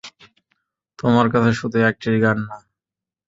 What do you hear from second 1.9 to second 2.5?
trigger